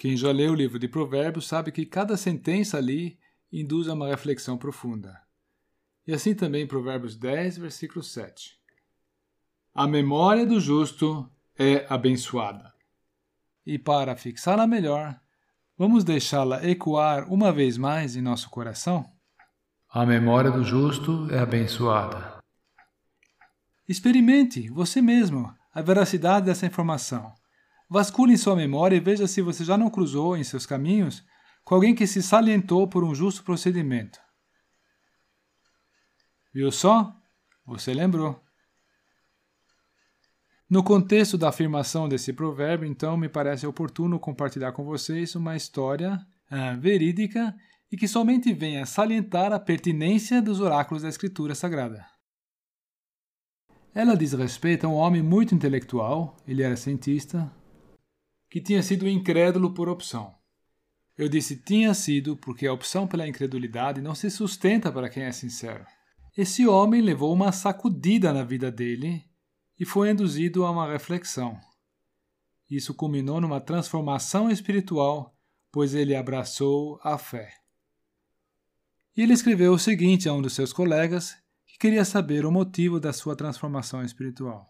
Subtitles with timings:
[0.00, 3.18] Quem já leu o livro de Provérbios sabe que cada sentença ali
[3.52, 5.20] induz a uma reflexão profunda.
[6.06, 8.58] E assim também Provérbios 10, versículo 7.
[9.74, 12.72] A memória do justo é abençoada.
[13.66, 15.20] E para fixá-la melhor,
[15.76, 19.04] vamos deixá-la ecoar uma vez mais em nosso coração?
[19.86, 22.38] A memória do justo é abençoada.
[23.86, 27.38] Experimente, você mesmo, a veracidade dessa informação.
[27.90, 31.24] Vasculhe em sua memória e veja se você já não cruzou em seus caminhos
[31.64, 34.20] com alguém que se salientou por um justo procedimento.
[36.54, 37.12] Viu só?
[37.66, 38.40] Você lembrou.
[40.68, 46.14] No contexto da afirmação desse provérbio, então, me parece oportuno compartilhar com vocês uma história
[46.48, 47.52] uh, verídica
[47.90, 52.06] e que somente vem a salientar a pertinência dos oráculos da Escritura Sagrada.
[53.92, 57.50] Ela diz respeito a um homem muito intelectual, ele era cientista,
[58.50, 60.34] que tinha sido incrédulo por opção.
[61.16, 65.32] Eu disse tinha sido porque a opção pela incredulidade não se sustenta para quem é
[65.32, 65.86] sincero.
[66.36, 69.24] Esse homem levou uma sacudida na vida dele
[69.78, 71.60] e foi induzido a uma reflexão.
[72.68, 75.36] Isso culminou numa transformação espiritual,
[75.72, 77.52] pois ele abraçou a fé.
[79.16, 82.98] E ele escreveu o seguinte a um dos seus colegas que queria saber o motivo
[82.98, 84.69] da sua transformação espiritual.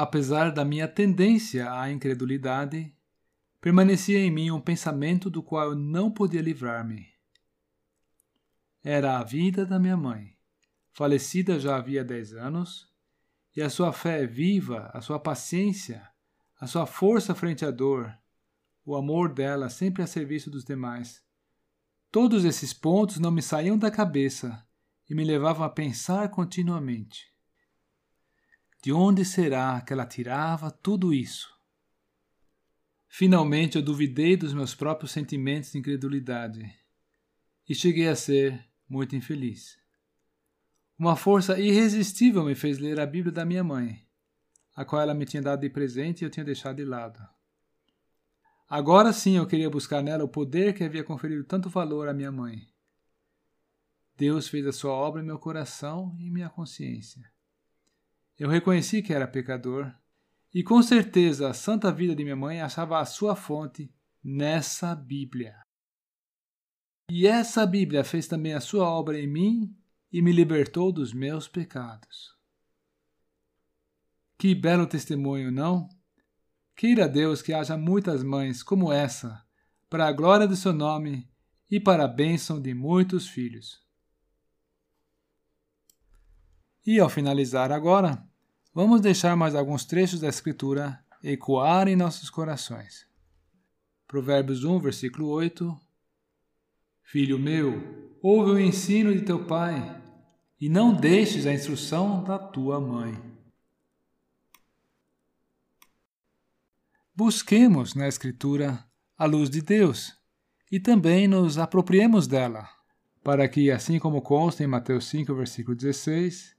[0.00, 2.94] Apesar da minha tendência à incredulidade,
[3.60, 7.08] permanecia em mim um pensamento do qual eu não podia livrar-me.
[8.80, 10.38] Era a vida da minha mãe
[10.92, 12.88] falecida já havia dez anos,
[13.56, 16.08] e a sua fé viva, a sua paciência,
[16.60, 18.16] a sua força frente à dor,
[18.84, 21.24] o amor dela sempre a serviço dos demais.
[22.12, 24.64] Todos esses pontos não me saíam da cabeça
[25.10, 27.36] e me levavam a pensar continuamente.
[28.80, 31.52] De onde será que ela tirava tudo isso?
[33.08, 36.72] Finalmente eu duvidei dos meus próprios sentimentos de incredulidade
[37.68, 39.76] e cheguei a ser muito infeliz.
[40.96, 44.06] Uma força irresistível me fez ler a Bíblia da minha mãe,
[44.76, 47.20] a qual ela me tinha dado de presente e eu tinha deixado de lado.
[48.68, 52.30] Agora sim eu queria buscar nela o poder que havia conferido tanto valor à minha
[52.30, 52.68] mãe.
[54.16, 57.28] Deus fez a sua obra em meu coração e em minha consciência.
[58.38, 59.92] Eu reconheci que era pecador
[60.54, 65.60] e com certeza a santa vida de minha mãe achava a sua fonte nessa Bíblia.
[67.10, 69.76] E essa Bíblia fez também a sua obra em mim
[70.12, 72.36] e me libertou dos meus pecados.
[74.38, 75.88] Que belo testemunho, não?
[76.76, 79.44] Queira Deus que haja muitas mães como essa,
[79.90, 81.28] para a glória do seu nome
[81.68, 83.87] e para a bênção de muitos filhos.
[86.90, 88.26] E ao finalizar agora,
[88.72, 93.06] vamos deixar mais alguns trechos da Escritura ecoar em nossos corações.
[94.06, 95.78] Provérbios 1, versículo 8.
[97.02, 100.02] Filho meu, ouve o ensino de teu pai
[100.58, 103.20] e não deixes a instrução da tua mãe.
[107.14, 108.82] Busquemos na Escritura
[109.18, 110.16] a luz de Deus
[110.72, 112.66] e também nos apropriemos dela,
[113.22, 116.56] para que, assim como consta em Mateus 5, versículo 16,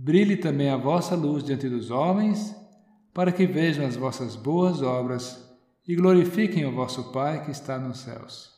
[0.00, 2.54] brilhe também a vossa luz diante dos homens,
[3.12, 5.44] para que vejam as vossas boas obras
[5.86, 8.57] e glorifiquem o vosso Pai que está nos céus.